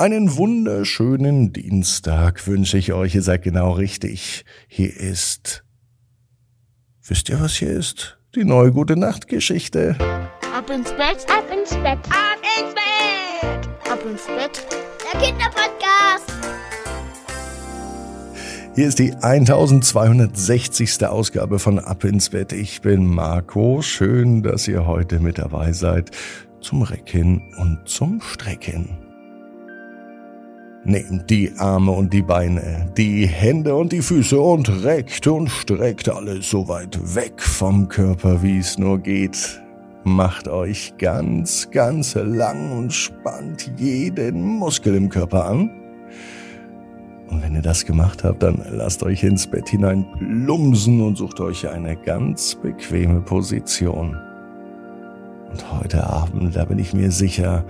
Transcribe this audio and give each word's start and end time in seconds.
Einen 0.00 0.34
wunderschönen 0.38 1.52
Dienstag 1.52 2.46
wünsche 2.46 2.78
ich 2.78 2.94
euch. 2.94 3.14
Ihr 3.14 3.20
seid 3.20 3.42
genau 3.42 3.72
richtig. 3.72 4.46
Hier 4.66 4.96
ist. 4.96 5.62
Wisst 7.06 7.28
ihr, 7.28 7.38
was 7.38 7.52
hier 7.52 7.68
ist? 7.68 8.18
Die 8.34 8.46
neue 8.46 8.72
gute 8.72 8.96
Nachtgeschichte. 8.96 9.96
Ab 10.56 10.70
ins 10.70 10.90
Bett, 10.92 11.26
ab 11.28 11.44
ins 11.54 11.74
Bett, 11.74 11.98
ab 12.08 12.40
ins 12.56 12.72
Bett, 12.72 13.68
ab 13.92 14.00
ins 14.10 14.24
Bett. 14.24 14.66
Der 15.12 15.20
Kinderpodcast. 15.20 16.32
Hier 18.76 18.88
ist 18.88 19.00
die 19.00 19.12
1260. 19.12 21.04
Ausgabe 21.04 21.58
von 21.58 21.78
Ab 21.78 22.04
ins 22.04 22.30
Bett. 22.30 22.54
Ich 22.54 22.80
bin 22.80 23.04
Marco. 23.04 23.82
Schön, 23.82 24.42
dass 24.42 24.66
ihr 24.66 24.86
heute 24.86 25.20
mit 25.20 25.36
dabei 25.36 25.72
seid 25.72 26.10
zum 26.62 26.80
Recken 26.80 27.52
und 27.58 27.86
zum 27.86 28.22
Strecken. 28.22 29.09
Nehmt 30.84 31.28
die 31.28 31.52
Arme 31.58 31.92
und 31.92 32.10
die 32.12 32.22
Beine, 32.22 32.90
die 32.96 33.26
Hände 33.26 33.74
und 33.74 33.92
die 33.92 34.00
Füße 34.00 34.40
und 34.40 34.82
reckt 34.82 35.26
und 35.26 35.50
streckt 35.50 36.08
alles 36.08 36.48
so 36.48 36.68
weit 36.68 36.98
weg 37.14 37.42
vom 37.42 37.86
Körper, 37.88 38.42
wie 38.42 38.58
es 38.58 38.78
nur 38.78 38.98
geht. 38.98 39.60
Macht 40.04 40.48
euch 40.48 40.94
ganz, 40.96 41.70
ganz 41.70 42.14
lang 42.14 42.72
und 42.72 42.94
spannt 42.94 43.70
jeden 43.76 44.42
Muskel 44.42 44.94
im 44.94 45.10
Körper 45.10 45.44
an. 45.44 45.70
Und 47.28 47.42
wenn 47.42 47.54
ihr 47.54 47.62
das 47.62 47.84
gemacht 47.84 48.24
habt, 48.24 48.42
dann 48.42 48.64
lasst 48.70 49.02
euch 49.02 49.22
ins 49.22 49.46
Bett 49.46 49.68
hinein 49.68 50.06
plumsen 50.18 51.02
und 51.02 51.16
sucht 51.16 51.40
euch 51.40 51.68
eine 51.68 51.94
ganz 51.94 52.54
bequeme 52.54 53.20
Position. 53.20 54.16
Und 55.50 55.72
heute 55.72 56.08
Abend, 56.08 56.56
da 56.56 56.64
bin 56.64 56.78
ich 56.78 56.94
mir 56.94 57.10
sicher, 57.10 57.66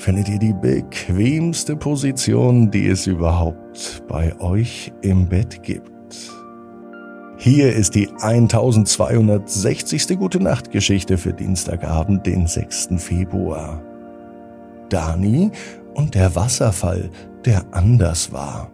findet 0.00 0.28
ihr 0.30 0.38
die 0.38 0.54
bequemste 0.54 1.76
Position, 1.76 2.70
die 2.70 2.88
es 2.88 3.06
überhaupt 3.06 4.02
bei 4.08 4.34
euch 4.40 4.90
im 5.02 5.28
Bett 5.28 5.62
gibt. 5.62 5.92
Hier 7.36 7.74
ist 7.74 7.94
die 7.94 8.08
1260. 8.08 10.18
Gute 10.18 10.40
Nacht 10.40 10.70
Geschichte 10.70 11.18
für 11.18 11.34
Dienstagabend, 11.34 12.26
den 12.26 12.46
6. 12.46 12.88
Februar. 12.96 13.82
Dani 14.88 15.50
und 15.92 16.14
der 16.14 16.34
Wasserfall, 16.34 17.10
der 17.44 17.66
anders 17.72 18.32
war. 18.32 18.70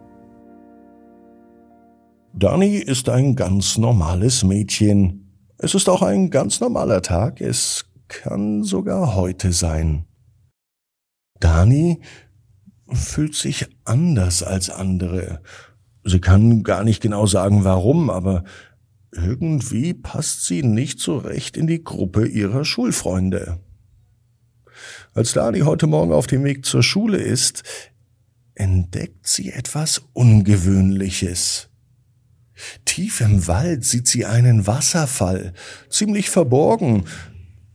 Dani 2.33 2.77
ist 2.77 3.09
ein 3.09 3.35
ganz 3.35 3.77
normales 3.77 4.45
Mädchen. 4.45 5.27
Es 5.57 5.75
ist 5.75 5.89
auch 5.89 6.03
ein 6.03 6.29
ganz 6.29 6.61
normaler 6.61 7.01
Tag. 7.01 7.41
Es 7.41 7.83
kann 8.07 8.63
sogar 8.63 9.15
heute 9.15 9.51
sein. 9.51 10.06
Dani 11.39 12.01
fühlt 12.91 13.35
sich 13.35 13.67
anders 13.85 14.43
als 14.43 14.69
andere. 14.69 15.41
Sie 16.03 16.19
kann 16.19 16.63
gar 16.63 16.83
nicht 16.83 17.01
genau 17.01 17.25
sagen 17.25 17.63
warum, 17.63 18.09
aber 18.09 18.43
irgendwie 19.11 19.93
passt 19.93 20.45
sie 20.45 20.63
nicht 20.63 20.99
so 20.99 21.17
recht 21.17 21.57
in 21.57 21.67
die 21.67 21.83
Gruppe 21.83 22.27
ihrer 22.27 22.65
Schulfreunde. 22.65 23.59
Als 25.13 25.33
Dani 25.33 25.61
heute 25.61 25.87
Morgen 25.87 26.13
auf 26.13 26.27
dem 26.27 26.43
Weg 26.43 26.65
zur 26.65 26.83
Schule 26.83 27.17
ist, 27.17 27.63
entdeckt 28.53 29.27
sie 29.27 29.51
etwas 29.51 30.03
Ungewöhnliches. 30.13 31.69
Tief 32.85 33.21
im 33.21 33.47
Wald 33.47 33.85
sieht 33.85 34.07
sie 34.07 34.25
einen 34.25 34.65
Wasserfall, 34.65 35.53
ziemlich 35.89 36.29
verborgen. 36.29 37.05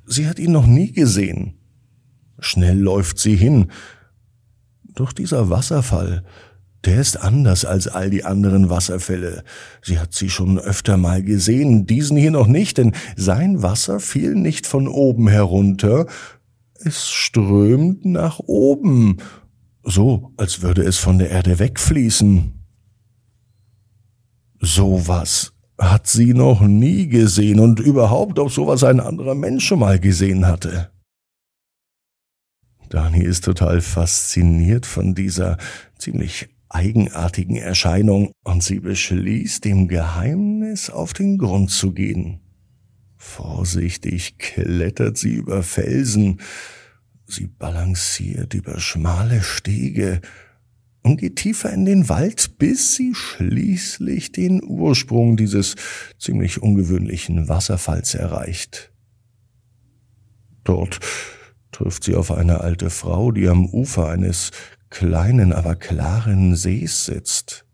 Sie 0.06 0.26
hat 0.26 0.38
ihn 0.38 0.52
noch 0.52 0.66
nie 0.66 0.92
gesehen. 0.92 1.54
Schnell 2.44 2.78
läuft 2.78 3.18
sie 3.18 3.36
hin. 3.36 3.70
Doch 4.94 5.12
dieser 5.12 5.48
Wasserfall, 5.48 6.24
der 6.84 7.00
ist 7.00 7.16
anders 7.16 7.64
als 7.64 7.86
all 7.86 8.10
die 8.10 8.24
anderen 8.24 8.68
Wasserfälle. 8.68 9.44
Sie 9.82 9.98
hat 9.98 10.12
sie 10.12 10.28
schon 10.28 10.58
öfter 10.58 10.96
mal 10.96 11.22
gesehen, 11.22 11.86
diesen 11.86 12.16
hier 12.16 12.32
noch 12.32 12.48
nicht, 12.48 12.78
denn 12.78 12.92
sein 13.16 13.62
Wasser 13.62 14.00
fiel 14.00 14.34
nicht 14.34 14.66
von 14.66 14.88
oben 14.88 15.28
herunter, 15.28 16.06
es 16.84 17.08
strömt 17.08 18.04
nach 18.04 18.40
oben, 18.40 19.18
so 19.84 20.32
als 20.36 20.62
würde 20.62 20.82
es 20.82 20.98
von 20.98 21.18
der 21.18 21.30
Erde 21.30 21.60
wegfließen. 21.60 22.52
Sowas 24.60 25.52
hat 25.78 26.06
sie 26.06 26.34
noch 26.34 26.60
nie 26.60 27.08
gesehen 27.08 27.60
und 27.60 27.80
überhaupt, 27.80 28.38
ob 28.38 28.50
sowas 28.50 28.84
ein 28.84 29.00
anderer 29.00 29.34
Mensch 29.34 29.66
schon 29.66 29.80
mal 29.80 29.98
gesehen 29.98 30.46
hatte. 30.46 30.91
Dani 32.92 33.24
ist 33.24 33.44
total 33.44 33.80
fasziniert 33.80 34.84
von 34.84 35.14
dieser 35.14 35.56
ziemlich 35.96 36.50
eigenartigen 36.68 37.56
Erscheinung 37.56 38.32
und 38.44 38.62
sie 38.62 38.80
beschließt, 38.80 39.64
dem 39.64 39.88
Geheimnis 39.88 40.90
auf 40.90 41.14
den 41.14 41.38
Grund 41.38 41.70
zu 41.70 41.92
gehen. 41.92 42.40
Vorsichtig 43.16 44.36
klettert 44.36 45.16
sie 45.16 45.32
über 45.32 45.62
Felsen, 45.62 46.42
sie 47.26 47.46
balanciert 47.46 48.52
über 48.52 48.78
schmale 48.78 49.42
Stege 49.42 50.20
und 51.02 51.16
geht 51.16 51.36
tiefer 51.36 51.72
in 51.72 51.86
den 51.86 52.10
Wald, 52.10 52.58
bis 52.58 52.94
sie 52.94 53.14
schließlich 53.14 54.32
den 54.32 54.62
Ursprung 54.62 55.38
dieses 55.38 55.76
ziemlich 56.18 56.60
ungewöhnlichen 56.60 57.48
Wasserfalls 57.48 58.14
erreicht. 58.14 58.92
Dort 60.62 61.00
trifft 61.72 62.04
sie 62.04 62.14
auf 62.14 62.30
eine 62.30 62.60
alte 62.60 62.90
Frau, 62.90 63.32
die 63.32 63.48
am 63.48 63.66
Ufer 63.66 64.08
eines 64.08 64.50
kleinen, 64.90 65.52
aber 65.52 65.74
klaren 65.74 66.54
Sees 66.54 67.06
sitzt. 67.06 67.64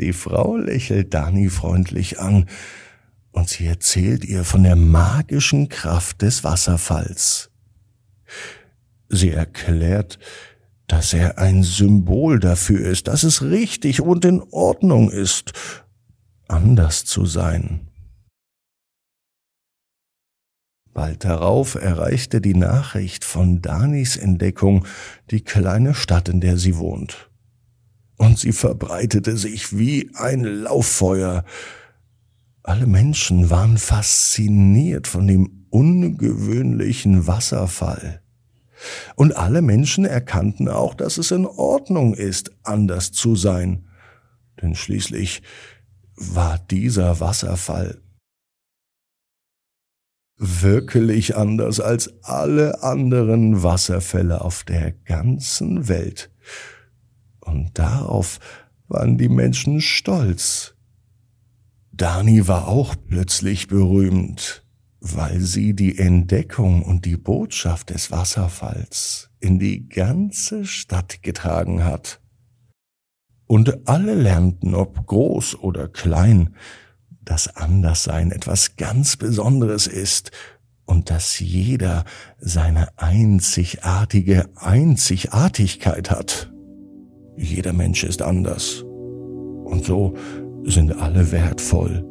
Die 0.00 0.12
Frau 0.12 0.56
lächelt 0.56 1.14
Dani 1.14 1.48
freundlich 1.48 2.18
an, 2.18 2.46
und 3.30 3.48
sie 3.48 3.66
erzählt 3.66 4.24
ihr 4.24 4.44
von 4.44 4.62
der 4.62 4.76
magischen 4.76 5.68
Kraft 5.68 6.22
des 6.22 6.44
Wasserfalls. 6.44 7.50
Sie 9.08 9.30
erklärt, 9.30 10.18
dass 10.86 11.12
er 11.12 11.38
ein 11.38 11.62
Symbol 11.62 12.38
dafür 12.38 12.80
ist, 12.86 13.08
dass 13.08 13.24
es 13.24 13.42
richtig 13.42 14.00
und 14.00 14.24
in 14.24 14.40
Ordnung 14.50 15.10
ist, 15.10 15.52
anders 16.46 17.04
zu 17.04 17.26
sein. 17.26 17.88
Bald 20.94 21.24
darauf 21.24 21.74
erreichte 21.74 22.40
die 22.40 22.54
Nachricht 22.54 23.24
von 23.24 23.60
Danis 23.60 24.16
Entdeckung 24.16 24.86
die 25.32 25.40
kleine 25.40 25.92
Stadt, 25.92 26.28
in 26.28 26.40
der 26.40 26.56
sie 26.56 26.76
wohnt. 26.76 27.30
Und 28.16 28.38
sie 28.38 28.52
verbreitete 28.52 29.36
sich 29.36 29.76
wie 29.76 30.12
ein 30.14 30.44
Lauffeuer. 30.44 31.44
Alle 32.62 32.86
Menschen 32.86 33.50
waren 33.50 33.76
fasziniert 33.76 35.08
von 35.08 35.26
dem 35.26 35.66
ungewöhnlichen 35.70 37.26
Wasserfall. 37.26 38.22
Und 39.16 39.36
alle 39.36 39.62
Menschen 39.62 40.04
erkannten 40.04 40.68
auch, 40.68 40.94
dass 40.94 41.18
es 41.18 41.32
in 41.32 41.44
Ordnung 41.44 42.14
ist, 42.14 42.52
anders 42.62 43.10
zu 43.10 43.34
sein. 43.34 43.88
Denn 44.62 44.76
schließlich 44.76 45.42
war 46.14 46.60
dieser 46.70 47.18
Wasserfall 47.18 48.00
wirklich 50.36 51.36
anders 51.36 51.80
als 51.80 52.12
alle 52.22 52.82
anderen 52.82 53.62
Wasserfälle 53.62 54.40
auf 54.40 54.64
der 54.64 54.92
ganzen 54.92 55.88
Welt. 55.88 56.30
Und 57.40 57.78
darauf 57.78 58.40
waren 58.88 59.18
die 59.18 59.28
Menschen 59.28 59.80
stolz. 59.80 60.74
Dani 61.92 62.48
war 62.48 62.68
auch 62.68 62.96
plötzlich 63.06 63.68
berühmt, 63.68 64.64
weil 65.00 65.40
sie 65.40 65.74
die 65.74 65.98
Entdeckung 65.98 66.82
und 66.82 67.04
die 67.04 67.16
Botschaft 67.16 67.90
des 67.90 68.10
Wasserfalls 68.10 69.30
in 69.38 69.58
die 69.58 69.88
ganze 69.88 70.64
Stadt 70.64 71.22
getragen 71.22 71.84
hat. 71.84 72.20
Und 73.46 73.86
alle 73.86 74.14
lernten, 74.14 74.74
ob 74.74 75.06
groß 75.06 75.56
oder 75.60 75.86
klein, 75.86 76.56
dass 77.24 77.56
Anderssein 77.56 78.30
etwas 78.30 78.76
ganz 78.76 79.16
Besonderes 79.16 79.86
ist 79.86 80.30
und 80.86 81.10
dass 81.10 81.38
jeder 81.40 82.04
seine 82.38 82.88
einzigartige 82.96 84.48
Einzigartigkeit 84.56 86.10
hat. 86.10 86.52
Jeder 87.36 87.72
Mensch 87.72 88.04
ist 88.04 88.22
anders. 88.22 88.82
Und 89.64 89.84
so 89.84 90.14
sind 90.64 90.92
alle 90.92 91.32
wertvoll. 91.32 92.04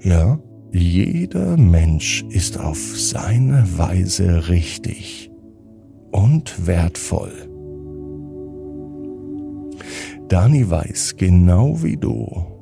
Ja, 0.00 0.40
jeder 0.72 1.56
Mensch 1.56 2.24
ist 2.30 2.58
auf 2.58 2.78
seine 2.78 3.66
Weise 3.76 4.48
richtig 4.48 5.30
und 6.10 6.66
wertvoll. 6.66 7.32
Dani 10.28 10.68
weiß 10.68 11.16
genau 11.16 11.82
wie 11.82 11.98
du, 11.98 12.61